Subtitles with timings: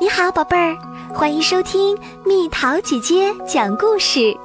[0.00, 0.76] 你好，宝贝儿，
[1.14, 4.36] 欢迎收听蜜桃姐姐讲故事。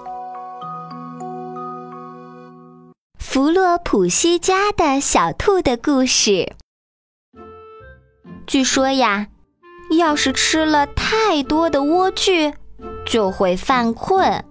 [3.18, 6.54] 弗洛普西家的小兔的故事。
[8.46, 9.28] 据说呀，
[9.98, 12.54] 要是吃了太多的莴苣，
[13.06, 14.44] 就会犯困。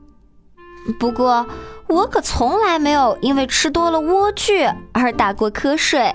[0.99, 1.47] 不过，
[1.89, 6.15] 我可从来没有因为吃多了莴苣而打过瞌睡。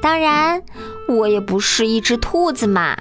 [0.00, 0.62] 当然，
[1.08, 2.96] 我也不是一只兔子嘛。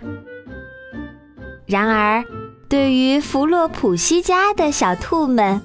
[1.68, 2.24] 然而，
[2.70, 5.62] 对于弗洛普西家的小兔们，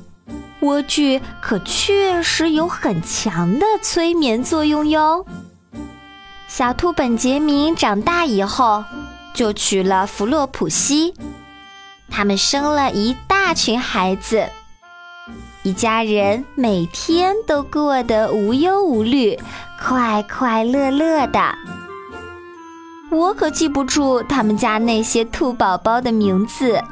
[0.60, 5.24] 莴苣可确实有很强的催眠作用哟。
[6.48, 8.84] 小兔本杰明长大以后，
[9.32, 11.14] 就娶了弗洛普西，
[12.10, 14.48] 他们生了一大群孩子。
[15.62, 19.38] 一家人每天都过得无忧无虑、
[19.80, 21.54] 快快乐乐的。
[23.12, 26.82] 我可记不住他们家那些兔宝宝的名字，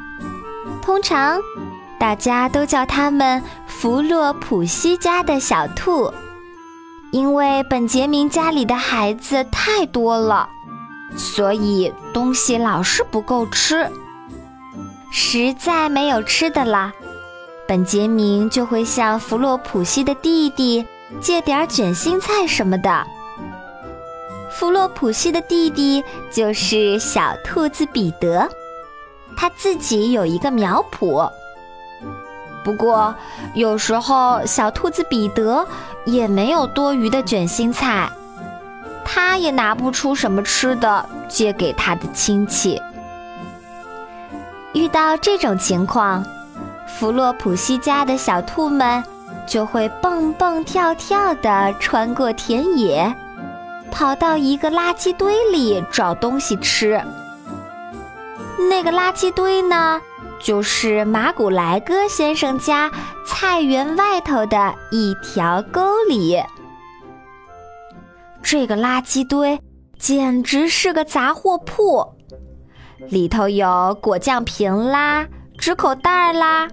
[0.79, 1.41] 通常
[1.99, 6.13] 大家都叫他们弗洛普西家的小兔，
[7.11, 10.47] 因为本杰明家里的孩子太多了，
[11.17, 13.89] 所以东西老是不够吃，
[15.11, 16.91] 实在没有吃的了。
[17.67, 20.85] 本杰明就会向弗洛普西的弟弟
[21.19, 23.07] 借点卷心菜什么的。
[24.61, 28.47] 弗洛普西的弟弟就是小兔子彼得，
[29.35, 31.27] 他自己有一个苗圃。
[32.63, 33.15] 不过
[33.55, 35.65] 有时候小兔子彼得
[36.05, 38.07] 也没有多余的卷心菜，
[39.03, 42.79] 他也拿不出什么吃的借给他的亲戚。
[44.73, 46.23] 遇到这种情况。
[46.85, 49.03] 弗洛普西家的小兔们
[49.47, 53.15] 就会蹦蹦跳跳地穿过田野，
[53.91, 56.99] 跑到一个垃圾堆里找东西吃。
[58.69, 60.01] 那个垃圾堆呢，
[60.39, 62.89] 就是马古莱戈先生家
[63.27, 66.41] 菜园外头的一条沟里。
[68.41, 69.59] 这个垃圾堆
[69.99, 72.15] 简直是个杂货铺，
[73.09, 75.27] 里头有果酱瓶啦、
[75.57, 76.67] 纸口袋啦。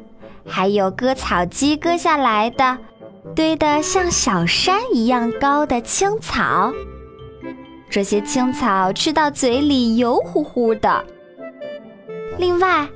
[0.46, 2.78] 还有割草机割下来的，
[3.36, 6.72] 堆得像小山一样高的青草，
[7.90, 11.04] 这些青草吃到嘴里油乎乎的。
[12.38, 12.88] 另外，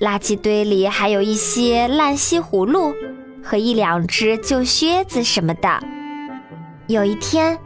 [0.00, 2.94] 垃圾堆里还有一些烂西葫芦
[3.42, 5.80] 和一两只旧靴子什么的。
[6.86, 7.58] 有一天，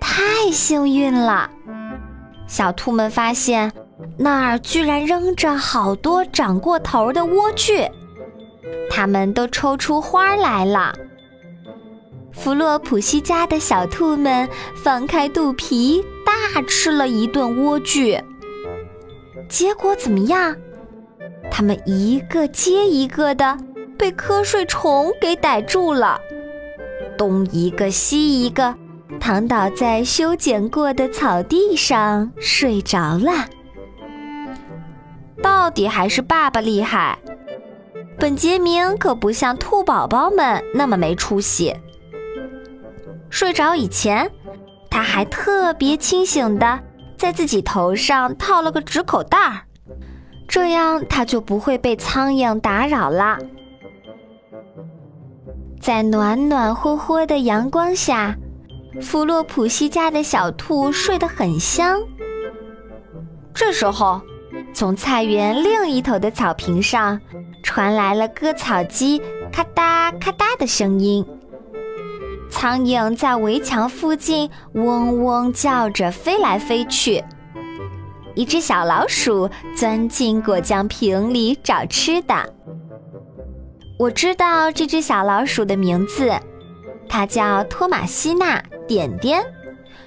[0.00, 1.50] 太幸运了，
[2.46, 3.70] 小兔们发现
[4.16, 7.90] 那儿居然扔着好多长过头的莴苣。
[8.88, 10.94] 它们都抽出花来了。
[12.32, 14.48] 弗洛普西家的小兔们
[14.82, 16.02] 放开肚皮，
[16.54, 18.22] 大吃了一顿莴苣。
[19.48, 20.56] 结果怎么样？
[21.50, 23.58] 他们一个接一个的
[23.98, 26.20] 被瞌睡虫给逮住了，
[27.18, 28.74] 东一个西一个，
[29.18, 33.46] 躺倒在修剪过的草地上睡着了。
[35.42, 37.18] 到底还是爸爸厉害。
[38.18, 41.74] 本杰明可不像兔宝宝们那么没出息。
[43.30, 44.30] 睡着以前，
[44.90, 46.80] 他还特别清醒的
[47.16, 49.62] 在自己头上套了个纸口袋儿，
[50.48, 53.38] 这样他就不会被苍蝇打扰啦。
[55.80, 58.36] 在暖暖和和的阳光下，
[59.00, 62.00] 弗洛普西家的小兔睡得很香。
[63.54, 64.20] 这时候，
[64.74, 67.18] 从菜园另一头的草坪上。
[67.62, 69.20] 传来了割草机
[69.52, 71.24] 咔嗒咔嗒的声音，
[72.50, 77.22] 苍蝇在围墙附近嗡嗡叫着飞来飞去。
[78.34, 82.34] 一只小老鼠钻进果酱瓶里找吃的。
[83.98, 86.32] 我知道这只小老鼠的名字，
[87.08, 89.42] 它叫托马西娜点点，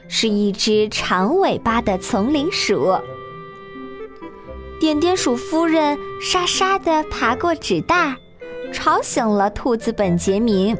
[0.07, 2.97] 是一只长尾巴的丛林鼠。
[4.79, 8.15] 点点鼠夫人沙沙地爬过纸袋，
[8.71, 10.77] 吵醒了兔子本杰明。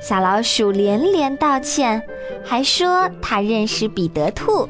[0.00, 2.02] 小老鼠连连道歉，
[2.44, 4.68] 还说他认识彼得兔。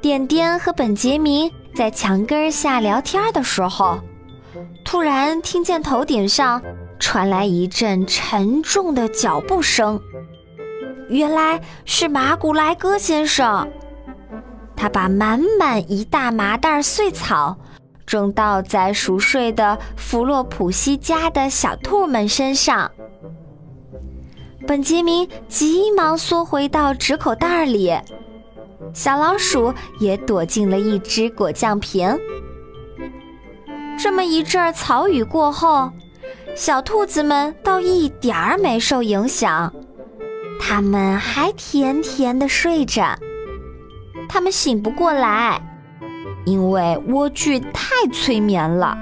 [0.00, 3.98] 点点和本杰明在墙根下聊天的时候，
[4.84, 6.62] 突然听见头顶上
[7.00, 10.00] 传来一阵沉重的脚步声，
[11.08, 13.68] 原来是马古莱戈先生。
[14.76, 17.58] 他把满满一大麻袋碎草
[18.08, 22.90] 正倒在熟睡的弗洛普西家的小兔们身上。
[24.66, 27.94] 本杰明急忙缩回到纸口袋里，
[28.94, 32.18] 小老鼠也躲进了一只果酱瓶。
[33.98, 35.90] 这么一阵儿草雨过后，
[36.54, 39.70] 小兔子们倒一点儿没受影响，
[40.58, 43.18] 它们还甜甜的睡着。
[44.30, 45.60] 它们醒不过来，
[46.48, 48.96] 因为莴苣太催眠了。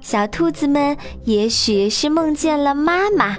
[0.00, 3.36] 小兔子们也许是梦见了妈妈，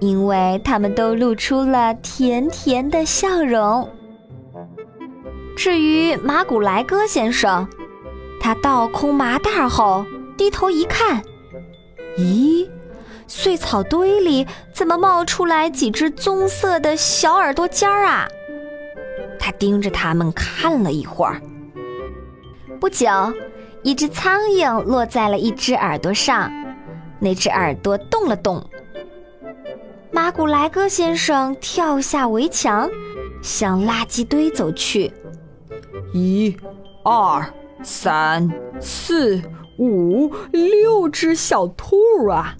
[0.00, 3.86] 因为它们都露出了甜甜的笑容。
[5.54, 7.68] 至于马古莱戈先生，
[8.40, 10.06] 他倒空麻袋后，
[10.38, 11.22] 低头一看，
[12.16, 12.66] 咦，
[13.26, 18.26] 碎草堆里怎么冒出来几只棕色的小耳朵尖儿啊？
[19.44, 21.42] 他盯着它们看了一会儿，
[22.78, 23.08] 不久，
[23.82, 26.48] 一只苍蝇落在了一只耳朵上，
[27.18, 28.64] 那只耳朵动了动。
[30.12, 32.88] 马古莱戈先生跳下围墙，
[33.42, 35.12] 向垃圾堆走去。
[36.14, 36.56] 一、
[37.02, 37.44] 二。
[37.84, 38.48] 三、
[38.80, 39.42] 四、
[39.76, 41.96] 五、六只小兔
[42.28, 42.54] 啊！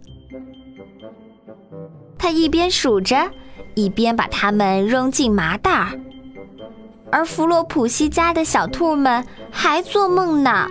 [2.18, 3.30] 他一边数着，
[3.74, 5.92] 一边把它们扔进麻袋儿。
[7.12, 10.66] 而弗洛普西家的小兔们还做梦呢，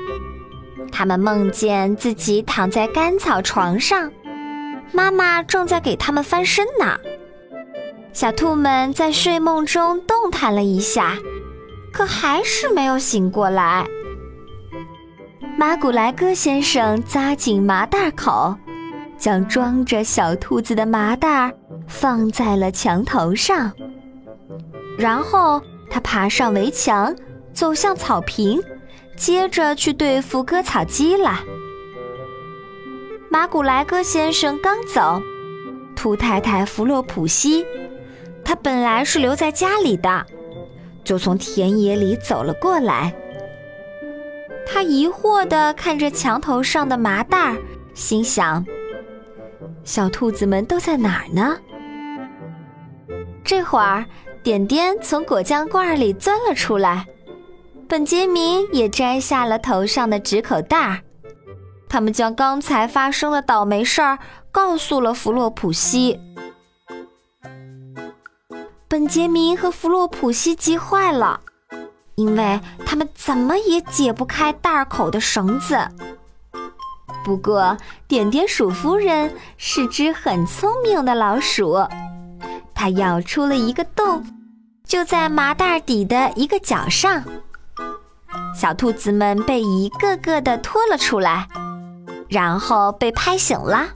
[0.92, 4.12] 他们梦见自己躺在干草床上，
[4.92, 6.98] 妈妈正在给他们翻身呢。
[8.12, 11.16] 小兔们在睡梦中动弹了一下，
[11.94, 13.86] 可还是没有醒过来。
[15.58, 18.56] 马古莱戈先生扎紧麻袋口，
[19.16, 21.54] 将装着小兔子的麻袋
[21.88, 23.72] 放在了墙头上。
[24.98, 25.62] 然后
[25.92, 27.14] 他爬上围墙，
[27.54, 28.60] 走向草坪，
[29.18, 31.42] 接着去对付割草机了。
[33.30, 35.22] 马古莱戈先生刚走，
[35.96, 37.66] 兔太太弗洛普西，
[38.44, 40.26] 他本来是留在家里的，
[41.04, 43.14] 就从田野里走了过来。
[44.66, 47.56] 他疑惑地看着墙头上的麻袋，
[47.94, 48.66] 心想
[49.84, 51.58] ：“小兔子们都在哪儿呢？”
[53.44, 54.06] 这会儿，
[54.44, 57.06] 点点从果酱罐里钻了出来，
[57.88, 61.04] 本杰明也摘下了头上的纸口袋。
[61.88, 64.18] 他们将刚才发生的倒霉事儿
[64.52, 66.20] 告诉了弗洛普西。
[68.88, 71.40] 本杰明和弗洛普西急坏了。
[72.16, 75.80] 因为他们怎么也解不开袋口的绳子。
[77.24, 77.76] 不过，
[78.08, 81.78] 点点鼠夫人是只很聪明的老鼠，
[82.82, 84.26] 它咬出了一个洞，
[84.84, 87.24] 就在麻袋底的一个角上。
[88.56, 91.48] 小兔子们被一个个的拖了出来，
[92.28, 93.90] 然后被拍醒了。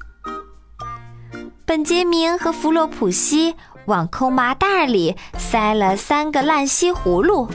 [1.65, 3.55] 本杰明和弗洛普西
[3.85, 7.49] 往空麻袋里塞了三个烂西葫芦。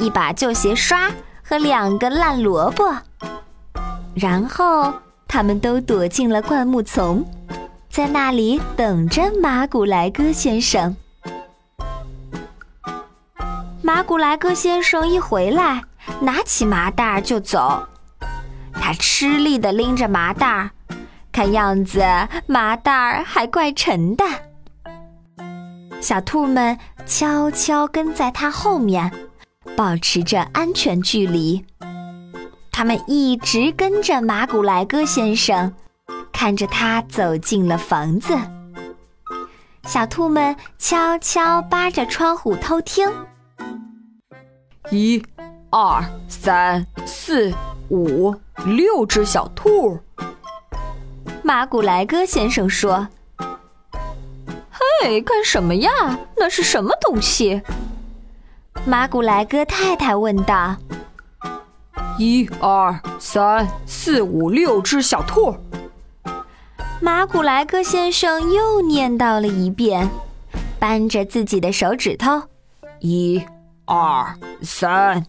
[0.00, 1.10] 一把旧鞋刷
[1.42, 2.94] 和两个烂萝卜，
[4.14, 4.92] 然后
[5.26, 7.24] 他们都躲进了灌木丛，
[7.94, 10.96] 在那里等着马古莱戈先生。
[13.82, 15.80] 马古莱戈先生一回来，
[16.20, 17.86] 拿起麻袋就走。
[18.72, 20.70] 他吃力地拎着麻袋，
[21.30, 22.02] 看样子
[22.48, 24.24] 麻袋还怪沉的。
[26.00, 26.76] 小兔们
[27.06, 29.08] 悄悄跟在他后面。
[29.76, 31.64] 保持着安全距离，
[32.72, 35.72] 他们一直跟着马古莱戈先生，
[36.34, 38.36] 看着他走进了房子。
[39.84, 43.08] 小兔们悄悄扒着窗户偷听。
[44.90, 45.24] 一、
[45.70, 47.50] 二、三、四、
[47.88, 48.34] 五、
[48.66, 49.98] 六只小兔。
[51.42, 53.06] 马古莱戈先生说
[55.02, 55.90] ：“嘿，干什么呀？
[56.36, 57.62] 那是什么东西？”
[58.84, 60.76] 马古莱戈太太问道
[62.18, 65.54] ：“一二三四五六只小兔。”
[67.04, 70.08] 马古莱戈先生又念叨了一遍，
[70.78, 72.44] 扳着自己的手指头
[73.00, 73.44] ：“一
[73.84, 75.22] 二三。”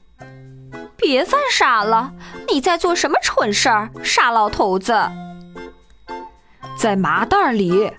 [0.96, 2.14] 别犯傻了！
[2.48, 4.94] 你在做什么蠢事儿，傻老头子？
[6.78, 7.92] 在麻袋里，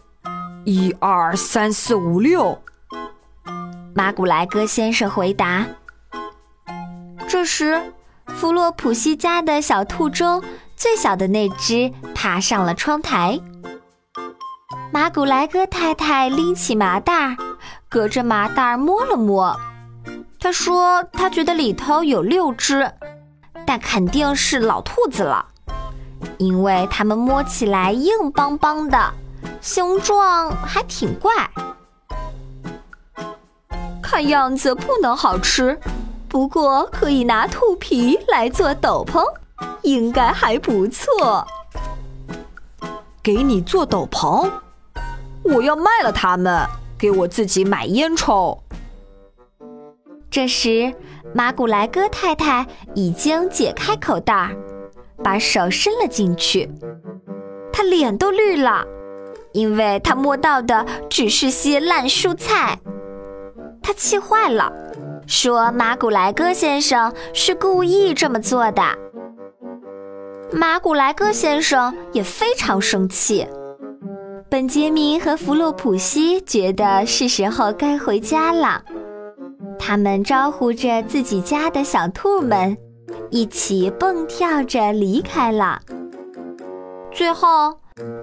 [0.64, 2.58] 一二三四五六。
[3.94, 5.66] 马古莱戈先生回答。
[7.28, 7.92] 这时，
[8.24, 10.42] 弗洛普西家的小兔中
[10.74, 13.38] 最小的那只爬上了窗台。
[14.92, 17.36] 马古莱戈太太拎起麻袋，
[17.88, 19.56] 隔着麻袋摸了摸。
[20.40, 22.90] 他说：“他觉得里头有六只，
[23.66, 25.44] 但肯定是老兔子了，
[26.38, 29.12] 因为它们摸起来硬邦邦的，
[29.60, 31.32] 形状还挺怪。”
[34.00, 35.78] 看样子不能好吃，
[36.28, 39.22] 不过可以拿兔皮来做斗篷，
[39.82, 41.46] 应该还不错。
[43.22, 44.50] 给你做斗篷，
[45.48, 46.66] 我要卖了它们，
[46.98, 48.62] 给我自己买烟抽。
[50.30, 50.92] 这时，
[51.34, 54.50] 马古莱戈太太已经解开口袋，
[55.22, 56.68] 把手伸了进去，
[57.72, 58.84] 她脸都绿了，
[59.52, 62.78] 因为她摸到的只是些烂蔬菜。
[63.82, 64.72] 他气坏了，
[65.28, 68.82] 说：“马古莱戈先生是故意这么做的。”
[70.50, 73.46] 马古莱戈先生也非常生气。
[74.56, 78.82] 本杰明和弗洛普西觉得是时候该回家了，
[79.78, 82.74] 他们招呼着自己家的小兔们，
[83.30, 85.82] 一起蹦跳着离开了。
[87.12, 87.74] 最后，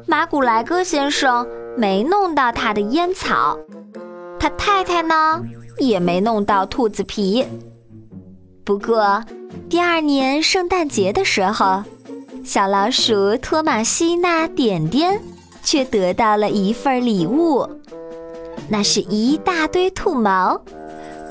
[0.07, 1.47] 马古莱戈先生
[1.77, 3.55] 没弄到他的烟草。
[4.39, 5.39] 他太太呢，
[5.77, 7.45] 也没弄到兔子皮。
[8.63, 9.23] 不过，
[9.69, 11.83] 第二年圣诞节的时候，
[12.43, 15.21] 小老鼠托马西娜点点
[15.63, 17.67] 却得到了一份礼物，
[18.67, 20.61] 那是一大堆兔毛，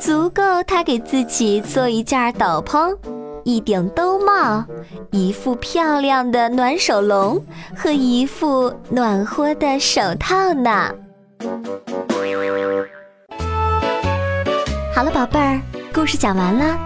[0.01, 2.97] 足够他给自己做一件斗篷、
[3.45, 4.65] 一顶兜帽、
[5.11, 7.41] 一副漂亮的暖手笼
[7.77, 10.91] 和一副暖和的手套呢。
[14.95, 15.61] 好了，宝贝儿，
[15.93, 16.79] 故事讲完了。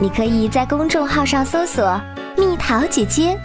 [0.00, 2.00] 你可以在公众号上搜索
[2.36, 3.38] “蜜桃姐姐”，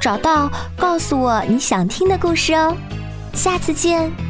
[0.00, 2.76] 找到告诉我你想听的故事哦。
[3.34, 4.27] 下次见。